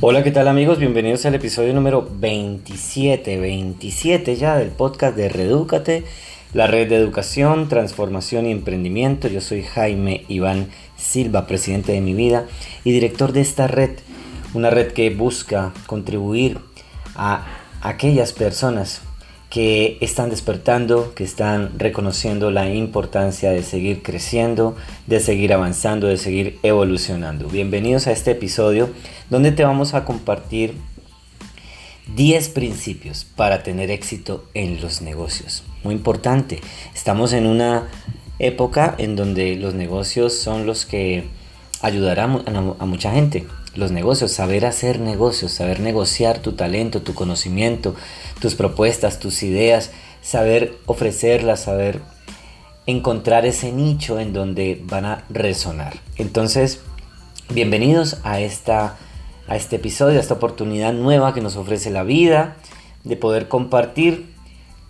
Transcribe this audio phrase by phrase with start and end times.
[0.00, 0.78] Hola, ¿qué tal amigos?
[0.78, 6.04] Bienvenidos al episodio número 27, 27 ya del podcast de Redúcate,
[6.54, 9.26] la red de educación, transformación y emprendimiento.
[9.26, 12.46] Yo soy Jaime Iván Silva, presidente de mi vida
[12.84, 13.90] y director de esta red,
[14.54, 16.60] una red que busca contribuir
[17.16, 17.44] a
[17.80, 19.02] aquellas personas
[19.50, 26.18] que están despertando, que están reconociendo la importancia de seguir creciendo, de seguir avanzando, de
[26.18, 27.48] seguir evolucionando.
[27.48, 28.90] Bienvenidos a este episodio
[29.30, 30.74] donde te vamos a compartir
[32.14, 35.64] 10 principios para tener éxito en los negocios.
[35.82, 36.60] Muy importante,
[36.94, 37.88] estamos en una
[38.38, 41.24] época en donde los negocios son los que
[41.80, 42.42] ayudarán
[42.78, 43.46] a mucha gente
[43.78, 47.94] los negocios, saber hacer negocios, saber negociar tu talento, tu conocimiento,
[48.40, 52.00] tus propuestas, tus ideas, saber ofrecerlas, saber
[52.86, 55.94] encontrar ese nicho en donde van a resonar.
[56.16, 56.80] Entonces,
[57.50, 58.96] bienvenidos a, esta,
[59.46, 62.56] a este episodio, a esta oportunidad nueva que nos ofrece la vida
[63.04, 64.26] de poder compartir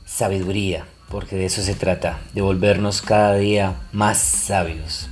[0.06, 5.10] sabiduría, porque de eso se trata, de volvernos cada día más sabios,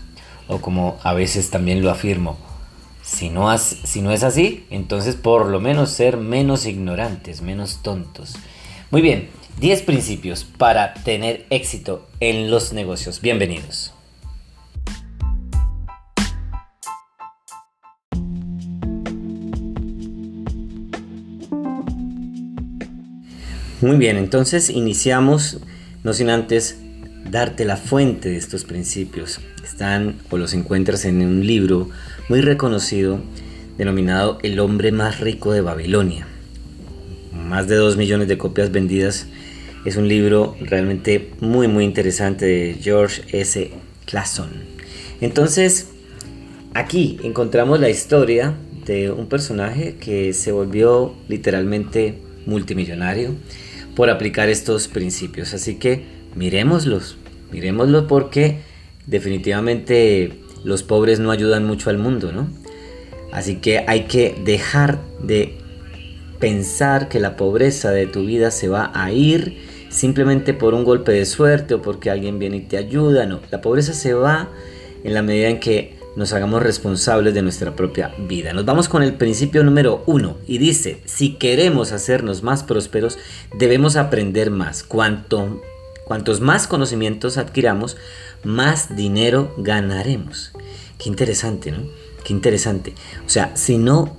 [0.49, 2.39] o como a veces también lo afirmo,
[3.07, 8.35] si no, es así, entonces por lo menos ser menos ignorantes, menos tontos.
[8.91, 9.29] Muy bien,
[9.61, 13.21] 10 principios para tener éxito en los negocios.
[13.21, 13.93] Bienvenidos.
[23.81, 25.61] Muy bien, entonces iniciamos,
[26.03, 26.81] no sin antes
[27.31, 29.41] darte la fuente de estos principios.
[29.63, 31.91] Están o los encuentras en un libro
[32.29, 33.21] muy reconocido
[33.79, 36.27] denominado El hombre más rico de Babilonia.
[37.33, 39.27] Más de 2 millones de copias vendidas.
[39.85, 43.71] Es un libro realmente muy muy interesante de George S.
[44.07, 44.51] Clason.
[45.21, 45.89] Entonces,
[46.75, 48.55] aquí encontramos la historia
[48.85, 53.35] de un personaje que se volvió literalmente multimillonario
[53.95, 55.55] por aplicar estos principios.
[55.55, 56.05] Así que
[56.35, 57.17] miremoslos,
[57.53, 58.59] miremoslos porque
[59.07, 62.49] definitivamente los pobres no ayudan mucho al mundo, ¿no?
[63.33, 65.59] Así que hay que dejar de
[66.41, 69.59] pensar que la pobreza de tu vida se va a ir
[69.91, 73.41] simplemente por un golpe de suerte o porque alguien viene y te ayuda, no.
[73.53, 74.49] La pobreza se va
[75.05, 78.53] en la medida en que nos hagamos responsables de nuestra propia vida.
[78.53, 83.19] Nos vamos con el principio número uno y dice, si queremos hacernos más prósperos,
[83.57, 84.83] debemos aprender más.
[84.83, 85.61] Cuanto
[86.07, 87.97] Cuantos más conocimientos adquiramos,
[88.45, 90.53] más dinero ganaremos.
[90.99, 91.79] Qué interesante, ¿no?
[92.23, 92.95] Qué interesante.
[93.27, 94.17] O sea, si no,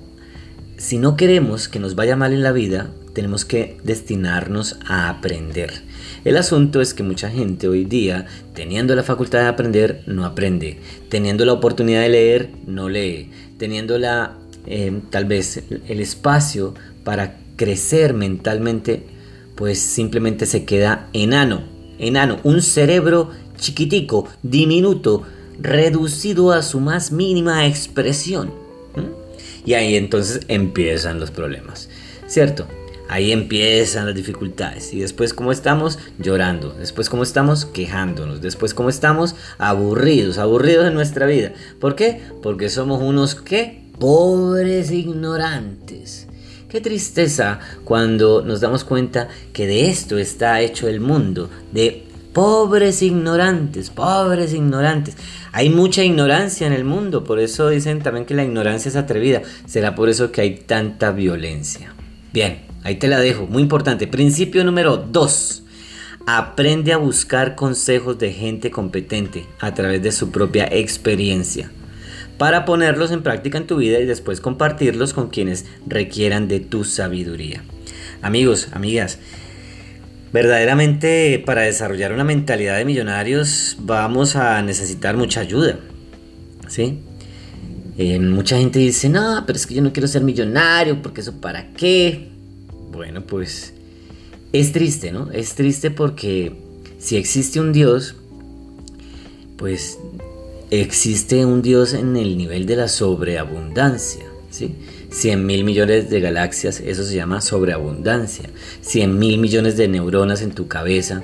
[0.76, 5.80] si no queremos que nos vaya mal en la vida, tenemos que destinarnos a aprender.
[6.26, 10.80] El asunto es que mucha gente hoy día, teniendo la facultad de aprender, no aprende.
[11.08, 13.30] Teniendo la oportunidad de leer, no lee.
[13.56, 19.06] Teniendo la, eh, tal vez el espacio para crecer mentalmente,
[19.54, 25.24] pues simplemente se queda enano enano, un cerebro chiquitico, diminuto,
[25.60, 28.50] reducido a su más mínima expresión.
[29.64, 31.88] Y ahí entonces empiezan los problemas,
[32.26, 32.66] ¿cierto?
[33.08, 34.92] Ahí empiezan las dificultades.
[34.92, 35.98] Y después, ¿cómo estamos?
[36.18, 36.74] Llorando.
[36.74, 37.64] Después, ¿cómo estamos?
[37.64, 38.42] Quejándonos.
[38.42, 39.34] Después, ¿cómo estamos?
[39.56, 41.52] Aburridos, aburridos en nuestra vida.
[41.80, 42.20] ¿Por qué?
[42.42, 43.82] Porque somos unos, ¿qué?
[43.98, 46.28] Pobres ignorantes.
[46.68, 53.00] Qué tristeza cuando nos damos cuenta que de esto está hecho el mundo, de pobres
[53.00, 55.16] ignorantes, pobres ignorantes.
[55.52, 59.40] Hay mucha ignorancia en el mundo, por eso dicen también que la ignorancia es atrevida.
[59.64, 61.94] Será por eso que hay tanta violencia.
[62.34, 64.06] Bien, ahí te la dejo, muy importante.
[64.06, 65.62] Principio número 2.
[66.26, 71.70] Aprende a buscar consejos de gente competente a través de su propia experiencia
[72.38, 76.84] para ponerlos en práctica en tu vida y después compartirlos con quienes requieran de tu
[76.84, 77.62] sabiduría.
[78.22, 79.18] Amigos, amigas,
[80.32, 85.78] verdaderamente para desarrollar una mentalidad de millonarios vamos a necesitar mucha ayuda.
[86.68, 87.00] ¿Sí?
[87.96, 91.40] Eh, mucha gente dice, no, pero es que yo no quiero ser millonario, porque eso
[91.40, 92.28] para qué.
[92.92, 93.74] Bueno, pues
[94.52, 95.32] es triste, ¿no?
[95.32, 96.52] Es triste porque
[96.98, 98.14] si existe un Dios,
[99.56, 99.98] pues
[100.70, 104.24] existe un Dios en el nivel de la sobreabundancia.
[104.50, 104.74] ¿sí?
[105.10, 108.50] 100 mil millones de galaxias, eso se llama sobreabundancia.
[108.82, 111.22] 100 mil millones de neuronas en tu cabeza,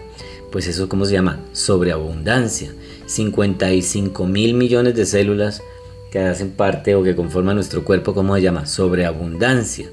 [0.51, 2.73] pues eso cómo se llama sobreabundancia.
[3.07, 5.63] 55 mil millones de células
[6.11, 8.67] que hacen parte o que conforman nuestro cuerpo, ¿cómo se llama?
[8.67, 9.91] Sobreabundancia.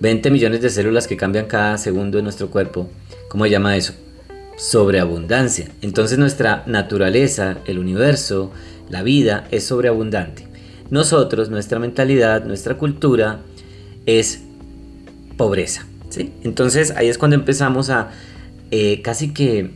[0.00, 2.88] 20 millones de células que cambian cada segundo en nuestro cuerpo,
[3.28, 3.94] ¿cómo se llama eso?
[4.60, 5.70] Sobreabundancia.
[5.80, 8.52] Entonces nuestra naturaleza, el universo,
[8.90, 10.46] la vida es sobreabundante.
[10.90, 13.40] Nosotros, nuestra mentalidad, nuestra cultura,
[14.04, 14.42] es
[15.38, 15.86] pobreza.
[16.10, 16.34] ¿sí?
[16.42, 18.10] Entonces ahí es cuando empezamos a
[18.70, 19.70] eh, casi que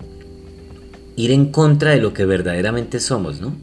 [1.17, 3.57] ir en contra de lo que verdaderamente somos, ¿no?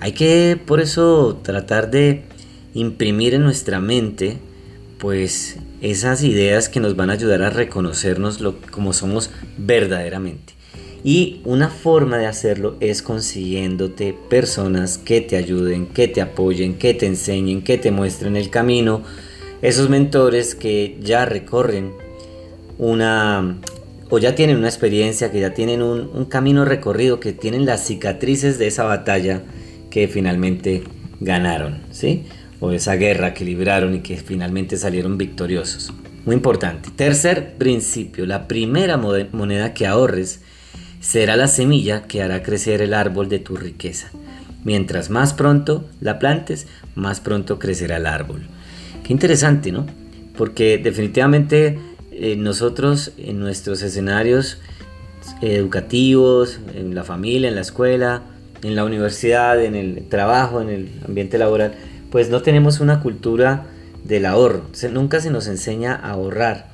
[0.00, 2.24] Hay que por eso tratar de
[2.74, 4.38] imprimir en nuestra mente
[4.98, 10.54] pues esas ideas que nos van a ayudar a reconocernos lo, como somos verdaderamente.
[11.04, 16.92] Y una forma de hacerlo es consiguiéndote personas que te ayuden, que te apoyen, que
[16.94, 19.02] te enseñen, que te muestren el camino.
[19.62, 21.92] Esos mentores que ya recorren
[22.78, 23.58] una
[24.10, 27.86] o ya tienen una experiencia, que ya tienen un, un camino recorrido, que tienen las
[27.86, 29.42] cicatrices de esa batalla
[29.90, 30.82] que finalmente
[31.20, 32.24] ganaron, ¿sí?
[32.60, 35.92] O esa guerra que libraron y que finalmente salieron victoriosos.
[36.24, 36.90] Muy importante.
[36.94, 40.40] Tercer principio, la primera moneda que ahorres
[41.00, 44.10] será la semilla que hará crecer el árbol de tu riqueza.
[44.64, 48.42] Mientras más pronto la plantes, más pronto crecerá el árbol.
[49.04, 49.86] Qué interesante, ¿no?
[50.36, 51.78] Porque definitivamente
[52.12, 54.58] eh, nosotros en nuestros escenarios
[55.40, 58.22] educativos, en la familia, en la escuela,
[58.62, 61.74] en la universidad, en el trabajo, en el ambiente laboral,
[62.10, 63.66] pues no tenemos una cultura
[64.04, 64.62] del ahorro.
[64.92, 66.68] nunca se nos enseña a ahorrar.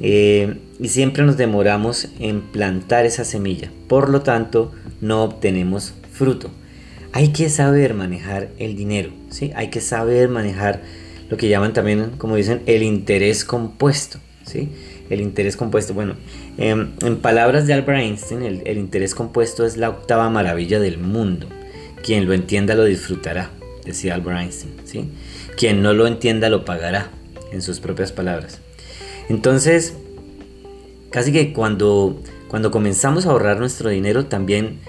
[0.00, 3.70] Eh, y siempre nos demoramos en plantar esa semilla.
[3.88, 6.50] Por lo tanto, no obtenemos fruto.
[7.12, 9.52] Hay que saber manejar el dinero, ¿sí?
[9.54, 10.82] Hay que saber manejar
[11.30, 14.70] lo que llaman también, como dicen, el interés compuesto, ¿sí?
[15.08, 16.14] El interés compuesto, bueno,
[16.58, 20.98] em, en palabras de Albert Einstein, el, el interés compuesto es la octava maravilla del
[20.98, 21.46] mundo.
[22.04, 23.50] Quien lo entienda lo disfrutará,
[23.86, 25.10] decía Albert Einstein, ¿sí?
[25.56, 27.10] Quien no lo entienda lo pagará,
[27.52, 28.60] en sus propias palabras.
[29.28, 29.94] Entonces,
[31.10, 34.80] casi que cuando, cuando comenzamos a ahorrar nuestro dinero también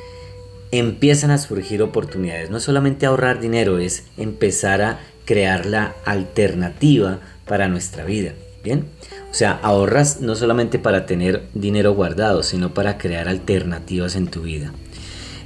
[0.72, 2.50] empiezan a surgir oportunidades.
[2.50, 8.34] No solamente ahorrar dinero, es empezar a crear la alternativa para nuestra vida.
[8.64, 8.86] Bien,
[9.32, 14.42] o sea, ahorras no solamente para tener dinero guardado, sino para crear alternativas en tu
[14.42, 14.74] vida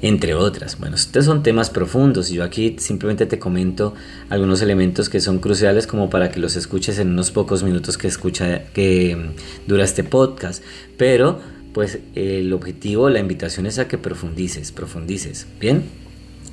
[0.01, 0.80] entre otras.
[0.80, 3.94] Bueno, estos son temas profundos y yo aquí simplemente te comento
[4.30, 8.07] algunos elementos que son cruciales como para que los escuches en unos pocos minutos que
[8.07, 10.63] escucha que mm, dura este podcast,
[10.98, 11.39] pero
[11.74, 15.83] pues el objetivo, la invitación es a que profundices, profundices, ¿bien?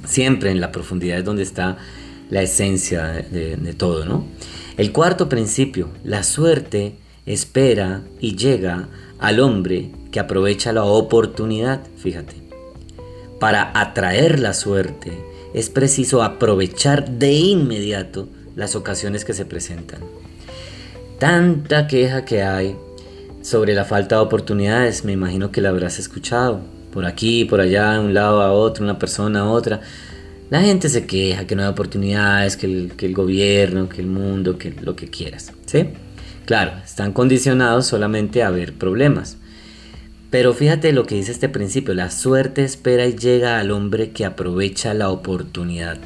[0.04, 1.76] Siempre en la profundidad es donde está
[2.30, 4.26] la esencia de, todo, ¿no?
[4.76, 6.94] El cuarto principio, la suerte
[7.26, 12.47] espera y llega al hombre que aprovecha la oportunidad, fíjate.
[13.40, 15.12] Para atraer la suerte
[15.54, 20.00] es preciso aprovechar de inmediato las ocasiones que se presentan.
[21.18, 22.76] Tanta queja que hay
[23.42, 26.60] sobre la falta de oportunidades, me imagino que la habrás escuchado.
[26.92, 29.80] Por aquí, por allá, de un lado a otro, una persona a otra.
[30.50, 34.06] La gente se queja que no hay oportunidades, que el, que el gobierno, que el
[34.06, 35.52] mundo, que lo que quieras.
[35.66, 35.88] ¿Sí?
[36.44, 39.37] Claro, están condicionados solamente a ver problemas.
[40.30, 44.26] Pero fíjate lo que dice este principio, la suerte espera y llega al hombre que
[44.26, 45.96] aprovecha la oportunidad.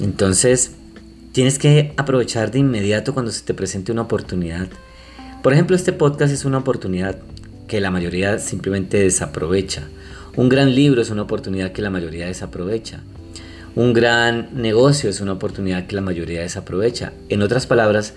[0.00, 0.72] Entonces,
[1.32, 4.68] tienes que aprovechar de inmediato cuando se te presente una oportunidad.
[5.42, 7.18] Por ejemplo, este podcast es una oportunidad
[7.66, 9.88] que la mayoría simplemente desaprovecha.
[10.36, 13.00] Un gran libro es una oportunidad que la mayoría desaprovecha.
[13.74, 17.12] Un gran negocio es una oportunidad que la mayoría desaprovecha.
[17.28, 18.14] En otras palabras,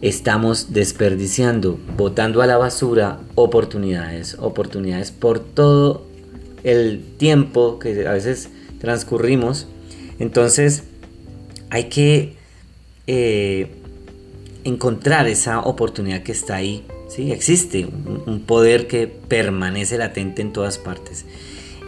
[0.00, 6.06] estamos desperdiciando, botando a la basura oportunidades, oportunidades por todo
[6.64, 8.50] el tiempo que a veces
[8.80, 9.66] transcurrimos.
[10.18, 10.84] Entonces
[11.70, 12.34] hay que
[13.06, 13.70] eh,
[14.64, 16.84] encontrar esa oportunidad que está ahí.
[17.08, 17.32] ¿sí?
[17.32, 21.24] Existe un, un, poder que permanece latente en todas partes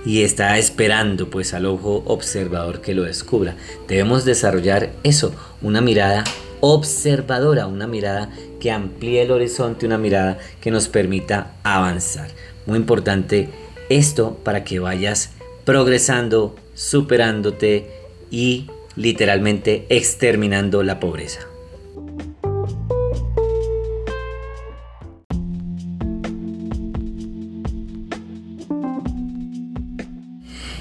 [0.05, 3.57] y está esperando pues al ojo observador que lo descubra.
[3.87, 6.25] Debemos desarrollar eso, una mirada
[6.61, 12.31] observadora, una mirada que amplíe el horizonte, una mirada que nos permita avanzar.
[12.67, 13.49] Muy importante
[13.89, 15.33] esto para que vayas
[15.65, 17.91] progresando, superándote
[18.31, 21.41] y literalmente exterminando la pobreza.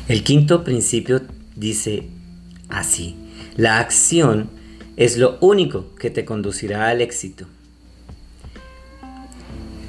[0.07, 1.21] El quinto principio
[1.55, 2.09] dice
[2.67, 3.15] así,
[3.55, 4.49] la acción
[4.99, 7.45] es lo único que te conducirá al éxito.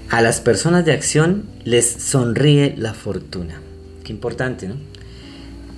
[0.08, 3.60] A las personas de acción les sonríe la fortuna.
[4.04, 4.76] Qué importante, ¿no?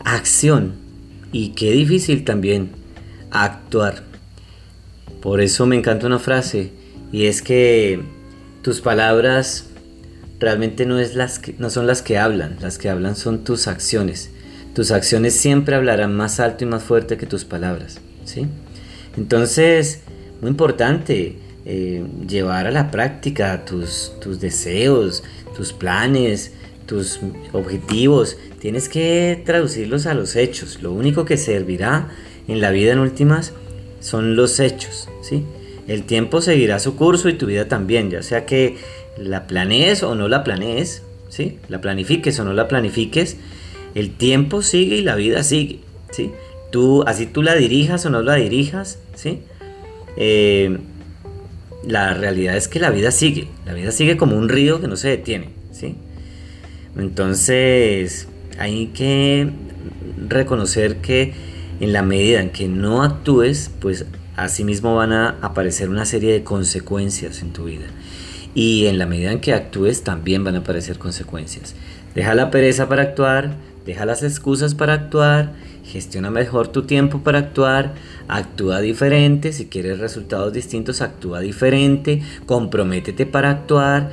[0.05, 0.75] Acción.
[1.33, 2.73] Y qué difícil también
[3.31, 4.03] actuar.
[5.23, 6.73] Por eso me encanta una frase
[7.11, 8.03] y es que
[8.61, 9.71] tus palabras
[10.41, 13.67] realmente no, es las que, no son las que hablan, las que hablan son tus
[13.67, 14.31] acciones.
[14.75, 18.47] Tus acciones siempre hablarán más alto y más fuerte que tus palabras, ¿sí?
[19.17, 20.01] Entonces,
[20.41, 25.23] muy importante eh, llevar a la práctica tus, tus deseos,
[25.57, 26.53] tus planes,
[26.87, 27.21] tus
[27.53, 28.37] objetivos.
[28.59, 30.83] Tienes que traducirlos a los hechos.
[30.83, 32.09] Lo único que servirá
[32.49, 33.53] en la vida en últimas
[34.01, 35.45] son los hechos, ¿sí?
[35.89, 38.77] El tiempo seguirá su curso y tu vida también, ya sea que
[39.17, 41.59] la planees o no la planees, ¿sí?
[41.69, 43.37] La planifiques o no la planifiques,
[43.95, 46.33] el tiempo sigue y la vida sigue, ¿sí?
[46.73, 49.43] Tú, así tú la dirijas o no la dirijas, ¿sí?
[50.17, 50.79] Eh,
[51.87, 54.97] la realidad es que la vida sigue, la vida sigue como un río que no
[54.97, 55.97] se detiene, ¿sí?
[56.97, 58.27] Entonces,
[58.59, 59.51] hay que
[60.29, 61.35] reconocer que
[61.81, 66.45] en la medida en que no actúes, pues asimismo van a aparecer una serie de
[66.45, 67.87] consecuencias en tu vida.
[68.55, 71.75] Y en la medida en que actúes también van a aparecer consecuencias.
[72.15, 77.39] Deja la pereza para actuar, deja las excusas para actuar, gestiona mejor tu tiempo para
[77.39, 77.95] actuar,
[78.29, 84.11] actúa diferente, si quieres resultados distintos, actúa diferente, comprométete para actuar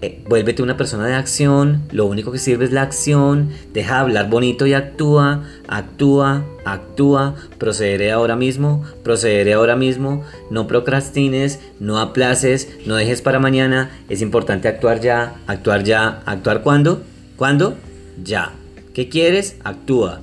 [0.00, 4.30] eh, vuélvete una persona de acción, lo único que sirve es la acción, deja hablar
[4.30, 10.22] bonito y actúa, actúa, actúa, procederé ahora mismo, procederé ahora mismo,
[10.52, 16.62] no procrastines, no aplaces, no dejes para mañana, es importante actuar ya, actuar ya, actuar
[16.62, 17.02] cuándo,
[17.36, 17.74] ¿cuándo?
[18.22, 18.52] Ya.
[18.94, 19.56] ¿Qué quieres?
[19.64, 20.20] Actúa,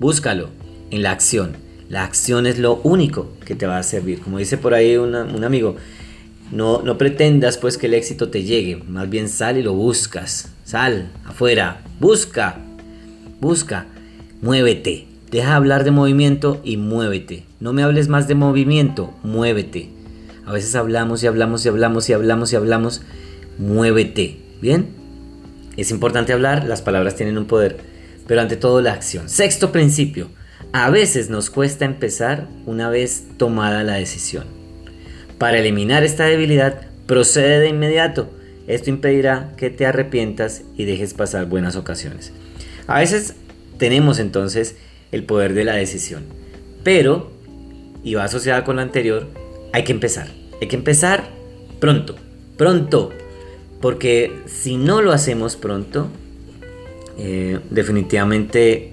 [0.00, 0.48] búscalo
[0.90, 1.56] en la acción.
[1.88, 4.20] La acción es lo único que te va a servir.
[4.20, 5.76] Como dice por ahí un amigo,
[6.52, 10.50] no, no pretendas pues que el éxito te llegue, más bien sal y lo buscas.
[10.64, 12.58] Sal afuera, busca,
[13.40, 13.86] busca,
[14.42, 15.06] muévete.
[15.30, 17.44] Deja hablar de movimiento y muévete.
[17.60, 19.90] No me hables más de movimiento, muévete.
[20.44, 23.02] A veces hablamos y hablamos y hablamos y hablamos y hablamos.
[23.58, 24.38] Muévete.
[24.60, 24.88] ¿Bien?
[25.76, 27.78] Es importante hablar, las palabras tienen un poder,
[28.30, 29.28] pero ante todo la acción.
[29.28, 30.28] Sexto principio.
[30.70, 34.44] A veces nos cuesta empezar una vez tomada la decisión.
[35.36, 38.30] Para eliminar esta debilidad, procede de inmediato.
[38.68, 42.32] Esto impedirá que te arrepientas y dejes pasar buenas ocasiones.
[42.86, 43.34] A veces
[43.78, 44.76] tenemos entonces
[45.10, 46.22] el poder de la decisión,
[46.84, 47.32] pero,
[48.04, 49.26] y va asociada con lo anterior,
[49.72, 50.28] hay que empezar.
[50.62, 51.30] Hay que empezar
[51.80, 52.14] pronto,
[52.56, 53.10] pronto,
[53.80, 56.12] porque si no lo hacemos pronto,
[57.22, 58.92] eh, definitivamente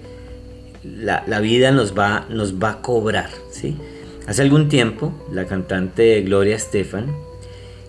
[0.84, 3.76] la, vida nos va, nos va a cobrar, ¿sí?
[4.26, 7.06] Hace algún tiempo, la cantante Gloria Estefan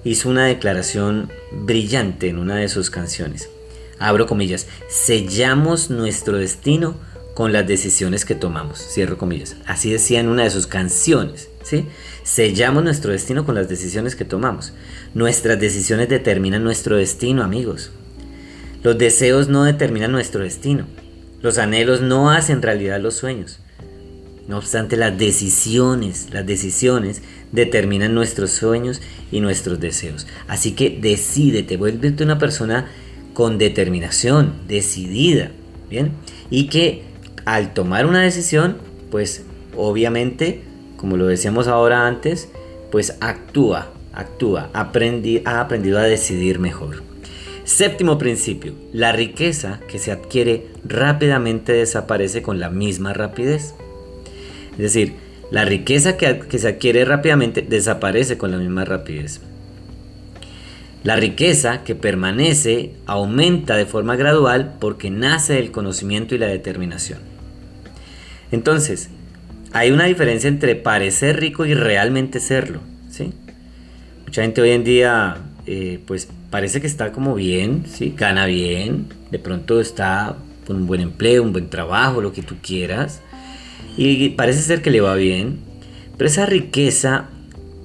[0.05, 3.49] hizo una declaración brillante en una de sus canciones.
[3.99, 6.95] Abro comillas, sellamos nuestro destino
[7.33, 8.79] con las decisiones que tomamos.
[8.79, 9.57] Cierro comillas.
[9.65, 11.49] Así decía en una de sus canciones.
[11.63, 11.85] ¿sí?
[12.23, 14.71] Sellamos nuestro destino con las decisiones que tomamos.
[15.13, 17.91] Nuestras decisiones determinan nuestro destino, amigos.
[18.81, 20.85] Los deseos no determinan nuestro destino.
[21.41, 23.59] Los anhelos no hacen realidad los sueños.
[24.47, 27.21] No obstante, las decisiones, las decisiones
[27.51, 30.27] determinan nuestros sueños y nuestros deseos.
[30.47, 32.87] Así que decídete, vuélvete una persona
[33.33, 35.51] con determinación, decidida,
[35.89, 36.13] ¿bien?
[36.49, 37.03] Y que
[37.45, 38.77] al tomar una decisión,
[39.11, 39.43] pues
[39.75, 40.63] obviamente,
[40.97, 42.49] como lo decíamos ahora antes,
[42.91, 47.08] pues actúa, actúa, aprendi, ha aprendido a decidir mejor.
[47.69, 53.75] Séptimo principio, la riqueza que se adquiere rápidamente desaparece con la misma rapidez.
[54.71, 55.13] Es decir,
[55.51, 59.41] la riqueza que, se adquiere rápidamente desaparece con la misma rapidez.
[61.03, 67.19] La riqueza que permanece aumenta de forma gradual porque nace del conocimiento y la determinación.
[68.51, 69.11] Entonces,
[69.73, 72.79] hay una diferencia entre parecer rico y realmente serlo.
[73.11, 73.31] ¿sí?
[74.25, 78.15] Mucha gente hoy en día eh, pues parece que está como bien, ¿sí?
[78.17, 80.35] gana bien, de pronto está
[80.65, 83.21] con un buen empleo, un buen trabajo, lo que tú quieras,
[83.95, 85.59] y parece ser que le va bien,
[86.17, 87.29] pero esa riqueza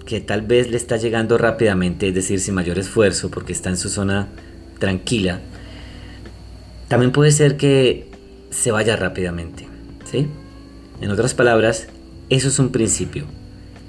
[0.06, 3.76] que tal vez le está llegando rápidamente, es decir, sin mayor esfuerzo, porque está en
[3.76, 4.28] su zona
[4.78, 5.40] tranquila,
[6.88, 8.06] también puede ser que
[8.48, 9.66] se vaya rápidamente,
[10.10, 10.26] ¿sí?
[11.02, 11.88] En otras palabras,
[12.30, 13.26] eso es un principio.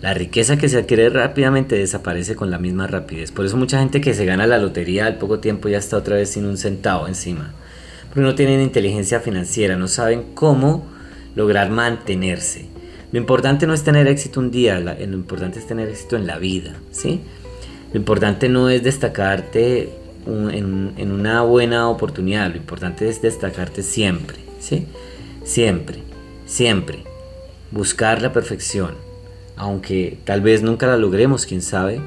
[0.02, 3.32] La riqueza que se adquiere rápidamente desaparece con la misma rapidez.
[3.32, 6.18] Por eso mucha gente que se gana la lotería al poco tiempo ya está otra
[6.18, 7.54] vez sin un centavo encima.
[8.08, 10.86] Porque no tienen inteligencia financiera, no saben cómo
[11.36, 12.68] lograr mantenerse.
[13.12, 16.38] Lo importante no es tener éxito un día, lo importante es tener éxito en la
[16.38, 17.22] vida, ¿sí?
[17.94, 19.90] Lo importante no es destacarte
[20.28, 24.88] en, una buena oportunidad, lo importante es destacarte siempre, ¿sí?
[25.44, 26.00] Siempre,
[26.46, 27.04] siempre.
[27.72, 28.96] Buscar la perfección,
[29.57, 32.01] aunque tal vez nunca la logremos, quién sabe,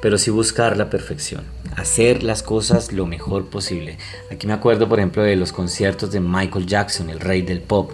[0.00, 1.44] pero sí buscar la perfección,
[1.76, 3.98] hacer las cosas lo mejor posible.
[4.30, 7.92] Aquí me acuerdo, por ejemplo, de los conciertos de Michael Jackson, el rey del pop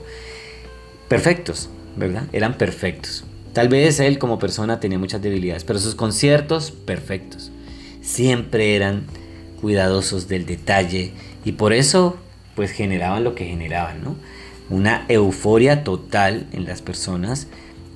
[1.08, 2.24] perfectos, ¿verdad?
[2.32, 3.24] Eran perfectos.
[3.52, 7.50] Tal vez él como persona tenía muchas debilidades, pero sus conciertos perfectos.
[8.00, 9.04] Siempre eran
[9.60, 11.12] cuidadosos del detalle
[11.44, 12.16] y por eso
[12.54, 14.16] pues generaban lo que generaban, ¿no?
[14.70, 17.48] Una euforia total en las personas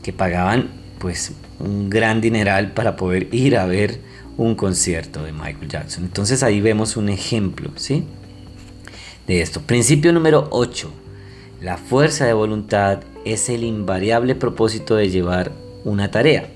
[0.03, 3.99] que pagaban pues un gran dineral para poder ir a ver
[4.37, 6.05] un concierto de Michael Jackson.
[6.05, 8.05] Entonces ahí vemos un ejemplo, ¿sí?
[9.27, 9.61] De esto.
[9.63, 10.93] Principio número 8.
[11.61, 15.51] La fuerza de voluntad es el invariable propósito de llevar
[15.85, 16.49] una tarea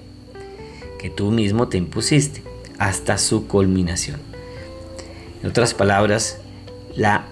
[1.00, 2.44] que tú mismo te impusiste
[2.78, 4.20] hasta su culminación.
[5.42, 6.38] En otras palabras,
[6.94, 7.24] la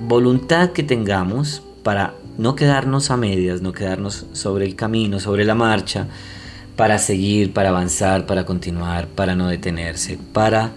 [0.00, 5.54] voluntad que tengamos para no quedarnos a medias, no quedarnos sobre el camino, sobre la
[5.54, 6.08] marcha,
[6.80, 10.72] para seguir, para avanzar, para continuar, para no detenerse, para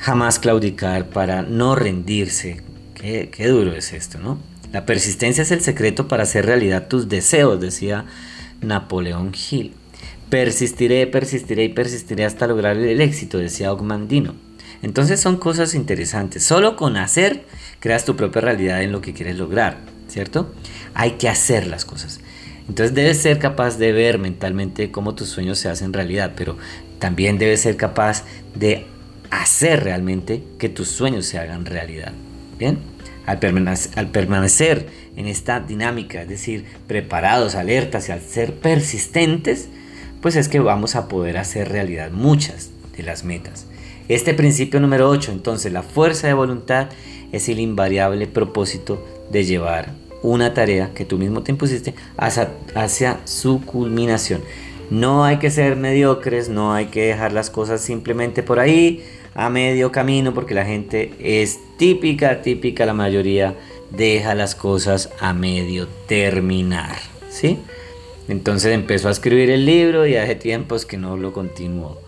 [0.00, 2.60] jamás claudicar, para no rendirse.
[2.92, 4.40] Qué, duro es esto, ¿no?
[4.72, 8.04] La persistencia es el secreto para hacer realidad tus deseos, decía
[8.62, 9.74] Napoleón Hill.
[10.28, 14.34] Persistiré, persistiré y persistiré hasta lograr el éxito, decía Ogmandino.
[14.82, 16.42] Entonces son cosas interesantes.
[16.42, 17.44] Solo con hacer
[17.78, 19.78] creas tu propia realidad en lo que quieres lograr,
[20.08, 20.52] ¿cierto?
[20.94, 22.18] Hay que hacer las cosas.
[22.68, 26.56] Entonces debes ser capaz de ver mentalmente cómo tus sueños se hacen realidad, pero
[26.98, 28.86] también debes ser capaz de
[29.30, 32.12] hacer realmente que tus sueños se hagan realidad.
[32.58, 32.78] Bien,
[33.26, 33.38] al
[34.10, 39.68] permanecer, en esta dinámica, es decir, preparados, alertas y al ser persistentes,
[40.20, 43.66] pues es que vamos a poder hacer realidad muchas de las metas.
[44.08, 46.88] Este principio número 8, entonces, la fuerza de voluntad
[47.32, 53.64] es el invariable propósito de llevar una tarea que tú mismo te impusiste hacia, su
[53.64, 54.42] culminación.
[54.90, 59.50] No hay que ser mediocres, no hay que dejar las cosas simplemente por ahí, a
[59.50, 63.54] medio camino, porque la gente es típica, típica, la mayoría
[63.90, 66.96] deja las cosas a medio terminar,
[67.30, 67.58] ¿sí?
[68.28, 72.00] Entonces empezó a escribir el libro y hace tiempos que no lo continuó.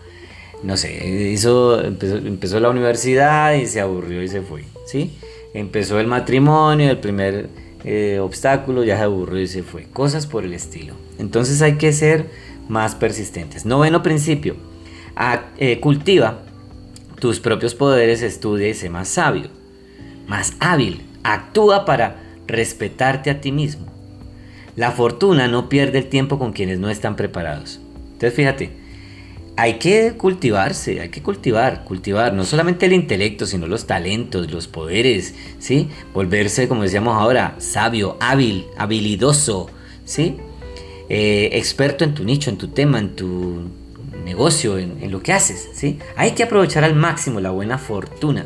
[0.63, 4.65] No sé, hizo, empezó, la universidad y se aburrió y se fue.
[4.85, 5.17] ¿sí?
[5.55, 7.49] Empezó el matrimonio, el primer
[7.83, 9.85] eh, obstáculo, ya se aburrió y se fue.
[9.85, 10.93] Cosas por el estilo.
[11.19, 12.27] Entonces hay que ser
[12.67, 13.65] más persistentes.
[13.65, 14.55] Noveno principio.
[15.57, 16.39] Eh, cultiva
[17.19, 19.49] tus propios poderes, estudia y sé más sabio,
[20.27, 21.05] más hábil.
[21.23, 23.85] Actúa para respetarte a ti mismo.
[24.75, 27.79] La fortuna no pierde el tiempo con quienes no están preparados.
[28.13, 28.80] Entonces fíjate,
[29.57, 34.67] hay que cultivarse, hay que cultivar, cultivar no solamente el intelecto, sino los talentos, los
[34.67, 35.89] poderes, ¿sí?
[36.13, 39.69] Volverse, como decíamos ahora, sabio, hábil, habilidoso,
[40.05, 40.37] ¿sí?
[41.09, 43.63] Eh, experto en tu nicho, en tu tema, en tu
[44.23, 45.99] negocio, en, lo que haces, ¿sí?
[46.15, 48.45] Hay que aprovechar al máximo la buena fortuna.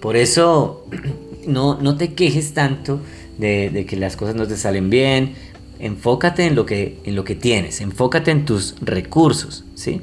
[0.00, 0.86] Por eso,
[1.46, 3.00] no, no te quejes tanto
[3.38, 5.34] de, de que las cosas no te salen bien,
[5.80, 10.00] enfócate en lo que, en lo que tienes, enfócate en tus recursos, ¿sí?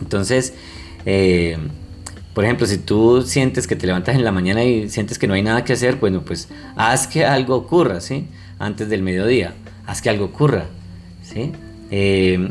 [0.00, 0.54] Entonces,
[1.06, 1.56] eh,
[2.34, 5.34] por ejemplo, si tú sientes que te levantas en la mañana y sientes que no
[5.34, 8.28] hay nada que hacer, bueno, pues haz que algo ocurra, ¿sí?
[8.58, 9.54] Antes del mediodía,
[9.86, 10.66] haz que algo ocurra,
[11.22, 11.52] ¿sí?
[11.90, 12.50] Eh,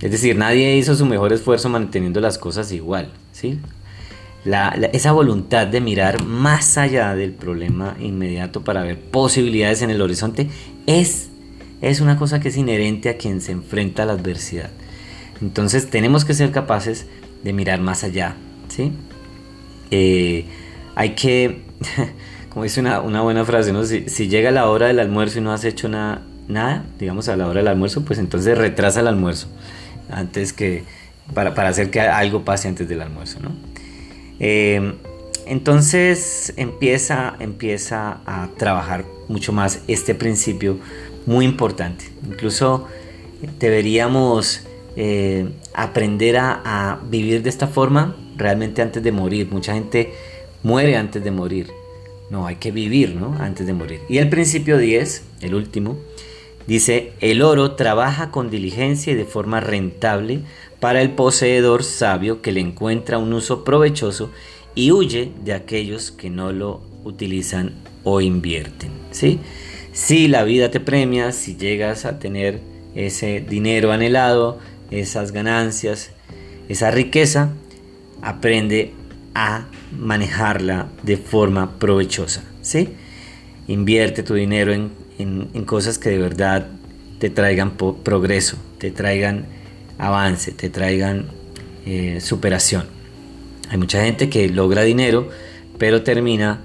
[0.00, 3.58] es decir, nadie hizo su mejor esfuerzo manteniendo las cosas igual, ¿sí?
[4.92, 10.50] esa voluntad de mirar más allá del problema inmediato para ver posibilidades en el horizonte
[10.86, 11.30] es
[11.80, 14.70] es una cosa que es inherente a quien se enfrenta a la adversidad.
[15.40, 17.06] Entonces tenemos que ser capaces
[17.42, 18.36] de mirar más allá,
[18.68, 18.92] ¿sí?
[19.90, 20.46] Eh,
[20.94, 21.62] hay que,
[22.50, 23.84] como dice una, buena frase, ¿no?
[23.84, 27.60] Si, llega la hora del almuerzo y no has hecho nada, digamos a la hora
[27.60, 29.48] del almuerzo, pues entonces retrasa el almuerzo,
[30.10, 30.84] antes que,
[31.32, 33.50] para, hacer que algo pase antes del almuerzo, ¿no?
[34.40, 34.94] Eh,
[35.46, 40.78] entonces empieza, empieza a trabajar mucho más este principio
[41.26, 42.06] muy importante.
[42.26, 42.88] Incluso
[43.58, 44.62] deberíamos
[44.96, 49.48] eh, aprender a, vivir de esta forma realmente antes de morir.
[49.50, 50.12] Mucha gente
[50.62, 51.68] muere antes de morir.
[52.30, 53.36] No, hay que vivir ¿no?
[53.38, 54.00] antes de morir.
[54.08, 55.98] Y el principio 10, el último,
[56.66, 60.40] dice, el oro trabaja con diligencia y de forma rentable
[60.80, 64.30] para el poseedor sabio que le encuentra un uso provechoso
[64.74, 68.90] y huye de aquellos que no lo utilizan o invierten.
[69.10, 69.38] ¿sí?
[69.92, 72.60] Si la vida te premia, si llegas a tener
[72.94, 74.58] ese dinero anhelado,
[74.90, 76.10] esas ganancias,
[76.68, 77.50] esa riqueza,
[78.22, 78.92] aprende
[79.34, 82.44] a manejarla de forma provechosa.
[82.62, 82.90] ¿sí?
[83.68, 84.94] Invierte tu dinero en,
[85.66, 86.68] cosas que de verdad
[87.18, 89.46] te traigan progreso, te traigan
[89.98, 91.26] avance, te traigan
[91.86, 92.86] eh, superación.
[93.70, 95.28] Hay mucha gente que logra dinero,
[95.78, 96.60] pero termina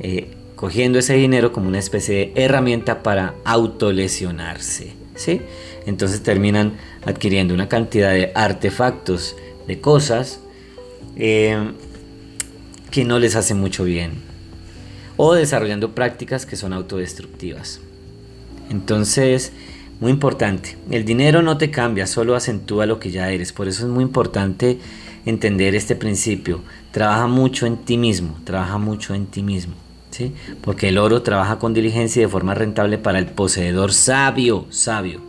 [0.00, 4.92] eh, cogiendo ese dinero como una especie de herramienta para autolesionarse.
[5.14, 5.42] ¿sí?
[5.88, 6.74] Entonces terminan
[7.06, 10.38] adquiriendo una cantidad de artefactos, de cosas
[11.16, 11.72] eh,
[12.90, 14.12] que no les hacen mucho bien.
[15.16, 17.80] O desarrollando prácticas que son autodestructivas.
[18.68, 19.52] Entonces,
[19.98, 23.54] muy importante, el dinero no te cambia, solo acentúa lo que ya eres.
[23.54, 24.78] Por eso es muy importante
[25.24, 26.60] entender este principio.
[26.92, 29.72] Trabaja mucho en ti mismo, trabaja mucho en ti mismo.
[30.10, 30.34] ¿sí?
[30.60, 35.27] Porque el oro trabaja con diligencia y de forma rentable para el poseedor sabio, sabio.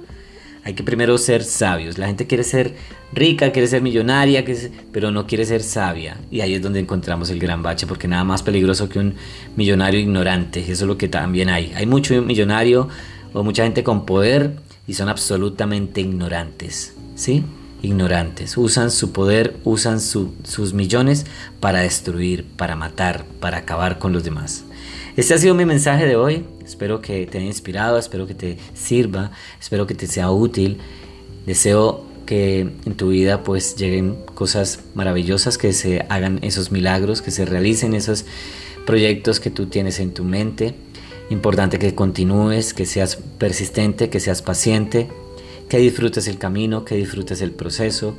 [0.70, 1.98] Hay que primero ser sabios.
[1.98, 2.76] La gente quiere ser
[3.12, 4.46] rica, quiere ser millonaria,
[4.92, 6.18] pero no quiere ser sabia.
[6.30, 9.16] Y ahí es donde encontramos el gran bache, porque nada más peligroso que un
[9.56, 10.60] millonario ignorante.
[10.60, 11.74] Eso es lo que también hay.
[11.76, 12.88] Hay mucho millonario
[13.34, 16.94] o mucha gente con poder y son absolutamente ignorantes.
[17.16, 17.44] ¿Sí?
[17.82, 18.58] ignorantes.
[18.58, 21.26] Usan su poder, usan sus millones
[21.60, 24.66] para destruir, para matar, para acabar con los demás.
[25.20, 26.46] Este ha sido mi mensaje de hoy.
[26.66, 30.78] Espero que te haya inspirado, espero que te sirva, espero que te sea útil.
[31.46, 37.32] Deseo que en tu vida pues lleguen cosas maravillosas, que se hagan esos milagros, que
[37.32, 38.24] se realicen esos
[38.86, 40.76] proyectos que tú tienes en tu mente.
[41.30, 45.10] Importante que continúes, que seas persistente, que seas paciente,
[45.68, 48.16] que disfrutes el camino, que disfrutes el proceso,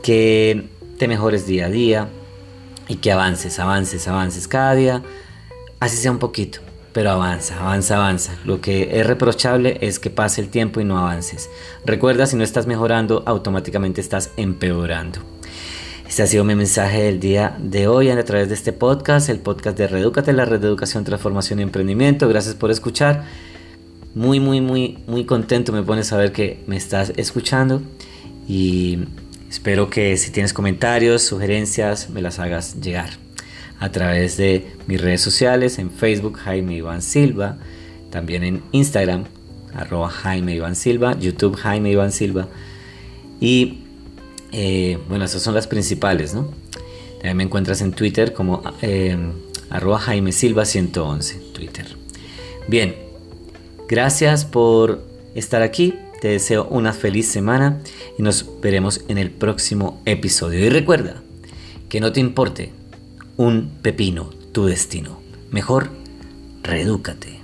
[0.00, 2.08] que te mejores día a día
[2.86, 5.02] y que avances, avances, avances cada día,
[5.80, 6.60] así sea un poquito,
[6.92, 8.38] pero avanza, avanza, avanza.
[8.44, 11.50] Lo que es reprochable es que pase el tiempo y no avances.
[11.84, 15.20] Recuerda, si no estás mejorando, automáticamente estás empeorando.
[16.08, 19.40] Este ha sido mi mensaje del día de hoy a través de este podcast, el
[19.40, 22.28] podcast de Redúcate, la red de educación, transformación y emprendimiento.
[22.28, 23.24] Gracias por escuchar
[24.14, 27.82] muy, muy, muy, muy contento me pone saber que me estás escuchando
[28.48, 29.00] y
[29.50, 33.25] espero que si tienes comentarios, sugerencias, me las hagas llegar
[33.78, 37.58] a través de mis redes sociales, en Facebook Jaime Iván Silva,
[38.10, 39.24] también en Instagram
[39.74, 42.48] arroba Jaime Iván Silva, YouTube Jaime Iván Silva
[43.40, 43.80] y
[44.52, 46.50] eh, bueno, esas son las principales, ¿no?
[47.16, 49.16] También me encuentras en Twitter como eh,
[49.68, 51.86] arroba Jaime Silva 111, Twitter.
[52.68, 53.06] Bien,
[53.88, 55.04] Gracias por
[55.36, 55.94] estar aquí.
[56.20, 57.80] Te deseo una feliz semana
[58.18, 60.58] y nos veremos en el próximo episodio.
[60.64, 61.22] Y recuerda
[61.88, 62.72] que no te importe
[63.36, 65.20] un pepino tu destino.
[65.50, 65.90] Mejor,
[66.62, 67.35] reedúcate.